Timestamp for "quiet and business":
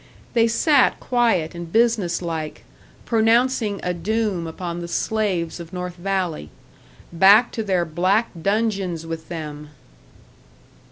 0.99-2.23